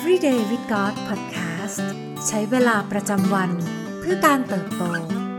[0.00, 1.80] Everyday with God Podcast
[2.26, 3.50] ใช้เวลาประจำวัน
[4.00, 4.84] เพื่อการเติบโต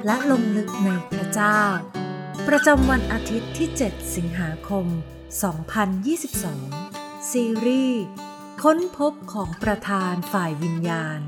[0.05, 1.61] และลงลึกในพระเจ้า
[2.47, 4.85] ประจำวันอาทิตย์ที่ 7 สิงหาคม
[6.49, 8.03] 2022 ซีรีส์
[8.63, 11.19] ค้นพบของประธานฝ่ายวิญญาณ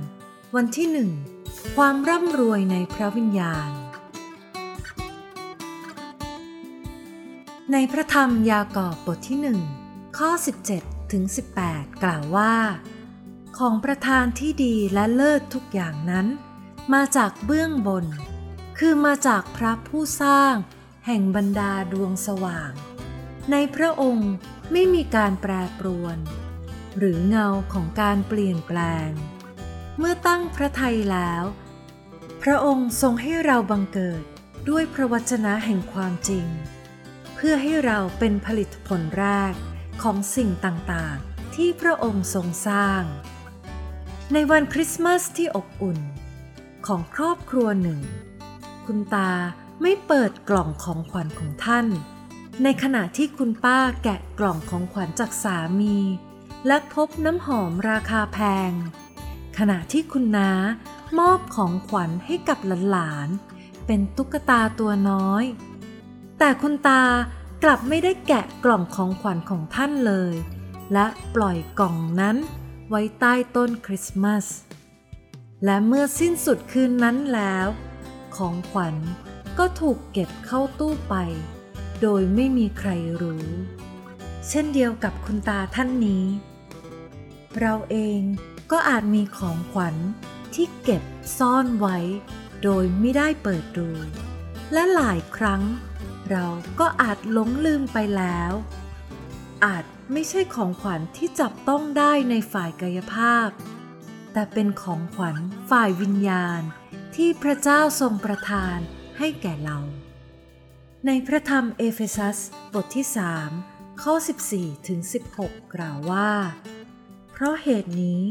[0.56, 0.88] วันที่
[1.34, 3.70] 1 ความร่ำรวยในพระวิญญาณ
[7.72, 9.40] ในพระธรรมยากอบบทที่
[9.78, 10.30] 1 ข้อ
[10.74, 11.24] 17 ถึง
[11.64, 12.54] 18 กล่าวว่า
[13.58, 16.28] ของประธานที่ดีและเลิศทุกอย่างนั้น
[16.94, 18.06] มาจากเบื้องบน
[18.78, 20.56] คือมาจากพระผู้สร้าง
[21.06, 22.72] แห่งบรรดาดวงสว่าง
[23.52, 24.32] ในพระองค์
[24.72, 26.18] ไม่มีการแปรปรวน
[26.98, 29.10] หรือเงาของการเปลี่ยนแปลง
[29.98, 31.44] เมื่อตั้งพระทัยแล้ว
[32.44, 34.24] พระองค์ทรงให้เราบังเกิด
[34.70, 36.48] ด้วยพระวจนะแห่งความจริง
[37.36, 39.54] เพื่อให้เราเป็นผลิตผลแรก
[40.04, 43.04] ของสิ่งต่างๆ ที่พระองค์ทรงสร้าง
[44.36, 46.00] ในวันคริสต์มาสที่อบอุ่น
[46.88, 48.00] ของครอบครัวหนึ่ง
[48.86, 49.32] คุณตา
[49.82, 51.88] ไม่เปิดกล่องของขวัญของท่าน
[52.64, 55.98] ในขณะที่คุณป้าแกะกล่องของขวัญจากสามี
[56.68, 58.72] และพบน้ำหอมราคาแพง
[59.58, 60.52] ขณะที่คุณน้า
[61.20, 62.60] มอบของขวัญให้กับ
[62.92, 65.44] หลานๆ เป็นตุ๊กตาตัวน้อย
[66.40, 67.04] แต่คุณตา
[67.64, 70.34] กลับไม่ได้แกะกล่องของขวัญของท่านเลย
[70.94, 71.06] และ
[71.36, 72.38] ปล่อยกล่องนั้น
[72.94, 74.46] ไว้ใต้ต้นคริสต์มาส
[75.66, 77.68] และเมื่อสิ้นสุดคืนนั้นแล้ว
[78.36, 78.96] ของขวัญ
[79.58, 81.16] ก็ถูกเก็บเข้าตู้ไป
[82.02, 82.90] โดยไม่มีใคร
[83.22, 83.46] รู้
[84.48, 86.26] เช่นเดียวกับคุณตาท่านนี้
[87.60, 88.22] เราเอง
[88.72, 89.96] ก็อาจมีของขวัญ
[90.54, 91.04] ที่เก็บ
[91.38, 91.98] ซ่อนไว้
[92.64, 93.90] โดยไม่ได้เปิดดู
[94.74, 95.62] และหลายครั้ง
[96.30, 96.46] เรา
[96.80, 98.52] ก็อาจหลงลืมไปแล้ว
[99.66, 103.50] อาจ ไม่ใช่ของขวัญที่จับต้องได้ในฝ่ายกายภาพ
[104.34, 105.36] แต่เป็นของขวัญ
[105.70, 106.62] ฝ่ายวิญญาณ
[107.16, 108.78] ที่พระเจ้าทรงประทาน
[109.18, 109.80] ให้แก่เรา
[111.06, 112.38] ในพระธรรมเอเฟซัส
[112.74, 113.06] บทที่
[113.54, 114.14] 3 ข้อ
[114.52, 115.00] 14ถึง
[115.38, 116.32] 16 กล่าวว่า
[117.32, 118.24] เพราะเหตุนี้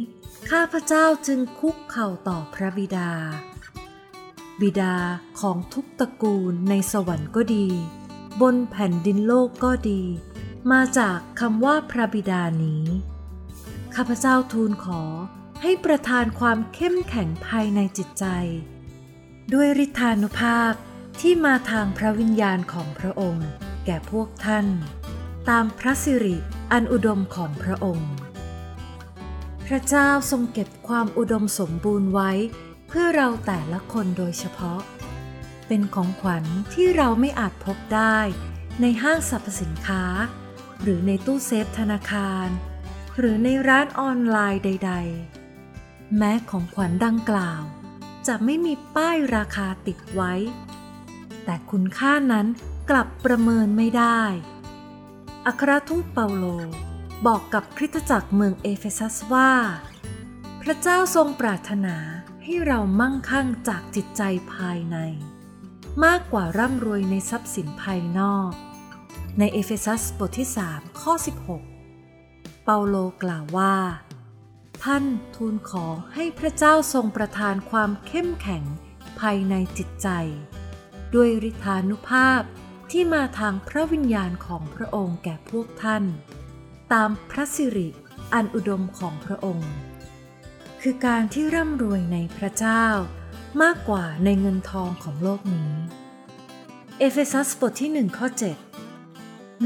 [0.50, 3.10] ข้าพระเจ้าจึงคุกเข่าต่อพระบิดา
[4.60, 4.96] บิดา
[5.40, 7.66] ของทุกตระกูลในสวรรค์ก็ดี
[8.40, 10.02] บนแผ่นดินโลกก็ดี
[10.72, 12.84] มาจากคำว่าพระบิดานี้
[13.94, 15.02] ข้าพเจ้าทูลขอ
[15.62, 18.24] ให้ประทานความเข้มแข็งภายในจิตใจ
[19.52, 20.72] ด้วยฤทธานุภาพ
[21.20, 23.48] ที่มาทางพระวิญญาณของพระองค์
[23.86, 24.66] แก่พวกท่าน
[25.48, 26.36] ตามพระสิริ
[26.72, 28.12] อันอุดมของพระองค์
[29.66, 32.30] พระเจ้าทรงเก็บความอุดมสมบูรณ์ไว้
[32.88, 34.80] เพื่อเราแต่ละคนโดยเฉพาะ
[35.66, 36.44] เป็นของขวัญ
[36.74, 38.18] ที่เราไม่อาจพบได้
[38.80, 40.02] ในห้างสรรพสินค้า
[40.82, 42.48] หรือในตู้เซฟธนาคาร
[43.18, 44.92] หรือในร้านออนไลน์ใด
[45.56, 47.62] ๆ แม้ของขวัญดังกล่าว
[48.26, 50.34] จะไม่มีป้ายราคาติดไว้
[51.44, 52.46] แต่คุณค่านั้น
[52.90, 54.22] กลับประเมินไม่ได้
[55.46, 56.44] อัครทูตเปาโล
[57.26, 59.52] บอกกับคริสตจักรเมืองเอเฟซัสว่า
[60.62, 61.96] พระเจ้าทรงปรารถนา
[62.42, 64.22] ให้เรามั่งคั่งจากจิตใจ
[64.54, 64.96] ภายใน
[66.04, 68.50] มากกว่าร่ำรวยในทรัพย์สินภายนอก
[69.42, 71.12] ในเอเฟซัสบทที่ 3 ข้อ
[71.88, 73.74] 16 เปาโลกล่าวว่า
[74.84, 75.04] ท่าน
[75.36, 78.64] ทูลขอให้พระเจ้าทรงประทานความเข้มแข็ง
[79.20, 80.08] ภายในจิตใจ
[81.14, 82.42] ด้วยฤทธานุภาพ
[82.90, 86.04] ที่มาทางพระวิญญาณของพระองค์แก่พวกท่าน
[86.92, 87.88] ตามพระสิริ
[88.34, 89.70] อันอุดมของพระองค์
[90.80, 92.86] คือการที่ร่ำรวยในพระเจ้า
[93.62, 95.70] มากกว่าในเงินทองของโลกนี้
[96.98, 98.69] เอเฟซัสบทที่1ข้อ7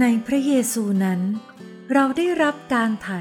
[0.00, 1.20] ในพระเยซูนั้น
[1.92, 3.20] เราได้รับการไถ่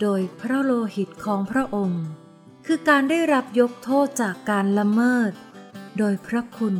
[0.00, 2.04] โดยพระโลหิตของพระองค์
[2.66, 5.32] คือการได้รับยกโทษจากการละเมิด
[5.98, 6.74] โดยพระคุณ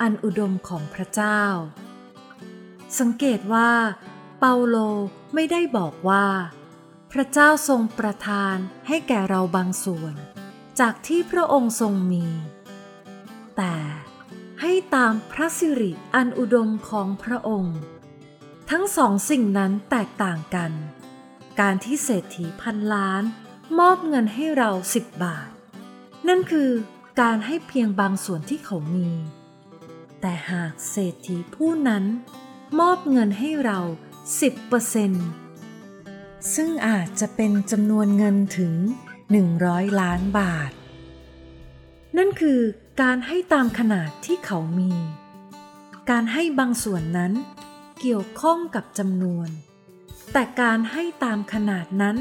[0.00, 1.42] อันอุดมของพระเจ้า
[2.98, 3.72] สังเกตว่า
[4.38, 4.76] เปาโล
[5.34, 6.26] ไม่ได้บอกว่า
[7.12, 8.56] พระเจ้าทรงประทาน
[8.88, 10.14] ให้แก่เราบางส่วน
[10.80, 12.26] จากที่พระองค์ทรงมี
[13.56, 13.74] แต่
[14.60, 17.78] ให้ตามพระสิริอันอุดมของพระองค์
[18.74, 20.72] ทั้งสองสิ่งนั้นแตกต่างกัน
[21.60, 23.22] การที่เศรษฐีพันล้าน
[23.78, 25.50] มอบเงินให้เราสิบบาท
[26.28, 26.70] นั่นคือ
[27.20, 29.10] การให้เพียงบางส่วนที่เขามี
[30.20, 32.04] แต่หากเศรษฐีผู้นั้น
[32.80, 33.80] มอบเงินให้เรา
[35.16, 38.74] 10%ซึ่งอาจจะเป็นจำนวนเงินถึง
[39.38, 40.72] 100 ล้านบาท
[42.16, 42.60] นั่นคือ
[43.02, 44.92] การให้ตามขนาดที่เขามี
[46.10, 47.34] การให้บางส่วนนั้น
[48.04, 49.48] เกี่ยวข้องกับจำนวน
[50.32, 52.16] แต่การให้ตามขนาดนั้น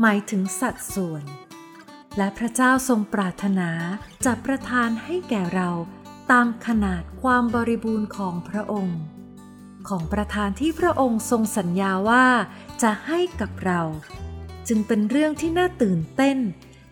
[0.00, 1.24] หมายถึงสัดส่วน
[2.16, 3.70] และพระเจ้าทรงปรารถนา
[4.24, 5.70] จะประทานให้แก่เรา
[6.30, 9.00] ตามขนาดความบริบูรณ์ของพระองค์
[9.88, 12.26] ของประทานที่พระองค์ทรงสัญญาว่า
[12.82, 13.82] จะให้กับเรา
[14.68, 16.38] จึงเป็นเรื่องที่น่าตื่นเต้น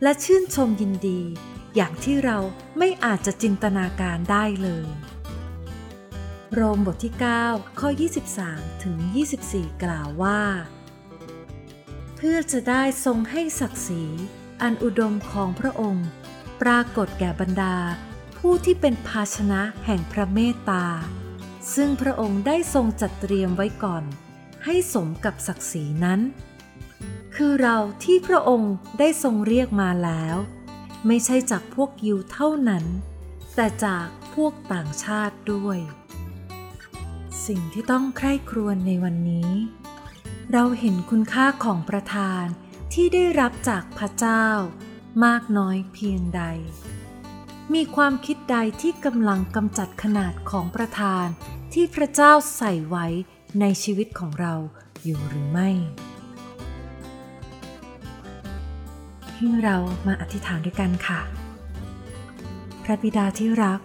[0.02, 1.20] และชื่นชมยินดี
[1.76, 2.38] อย่างที่เรา
[2.78, 4.86] ไม่อาจจะจินตนาการได้เลย
[6.54, 7.14] โรมบทที่
[7.44, 7.88] 9 ข้อ
[8.36, 8.96] 23 ถึง
[9.38, 10.42] 24 กล่าวว่า
[12.16, 14.04] เพื่อจะได้ทรงให้ศักดิ์ศรี
[14.62, 16.08] อันอุดมของพระองค์
[16.62, 17.76] ปรากฏแก่บรรดา
[18.38, 20.86] ผู้ที่เป็นภาชนะแห่งพระเมตตา
[21.74, 24.04] ซึ่งพระองค์ได้ทรงจัดเตรียมไว้ก่อน
[24.64, 26.20] ให้สมกับศักดิ์ศรีนั้น
[27.36, 30.36] คือเราที่พระองค์ได้ทรงเรียกมาแล้ว
[31.06, 32.84] ไม่ใช่จากพวกยิวเท่านั้น
[33.54, 35.78] แต่จากพวกต่างชาติด้วย
[37.46, 39.50] สิ่งที่ต้องใคร่ครวญในวันนี้
[40.52, 42.44] เราเห็นคุณค่าของประทาน
[42.92, 44.46] ที่ได้รับจากพระเจ้า
[45.24, 46.42] มากน้อยเพียงใด
[47.74, 51.26] มีความคิดใดที่กำลังกำจัดขนาดของประทาน
[51.72, 53.06] ที่พระเจ้าใส่ไว้
[53.60, 54.54] ในชีวิตของเรา
[55.04, 55.70] อยู่หรือไม่
[59.34, 59.76] ให้เรา
[60.06, 61.20] มาอธิษฐานด้วยกันค่ะ
[62.82, 63.80] พระบิดาที่รัก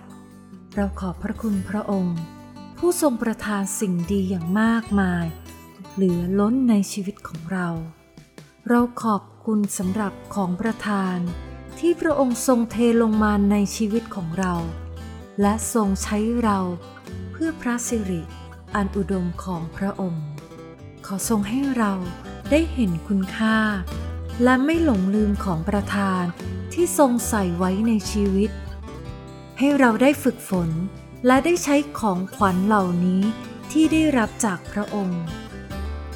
[0.76, 2.18] เราขอบพระคุณพระองค์
[2.86, 5.26] ผู้ทรงประทานสิ่งดีอย่างมากมาย
[5.94, 7.68] เหลือล้นในชีวิตของเรา
[8.70, 11.18] เราขอบคุณสำหรับของประทาน
[11.80, 14.54] ที่พระองค์ทรงเทลงมาในชีวิตของเรา
[15.42, 16.60] และทรงใช้เรา
[17.32, 18.22] เพื่อพระสิริ
[18.76, 20.26] อันอุดมของพระองค์
[21.06, 21.94] ขอทรงให้เรา
[22.52, 23.58] ได้เห็นคุณค่า
[24.44, 26.24] และไม่หลงลืมของประทาน
[26.74, 28.52] ที่ทรงใส่ไว้ในชีวิต
[29.58, 30.72] ให้เราได้ฝึกฝน
[31.26, 33.22] และได้ใช้ของขวัญเหล่านี้
[33.72, 35.24] ที่ได้รับจากพระองค์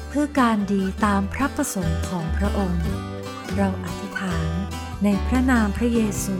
[0.08, 2.84] เพื่อการดีตามพระประสงค์ของพระองค์
[3.56, 4.48] เราอธิษฐาน
[5.04, 6.36] ในพระนามพระเยซู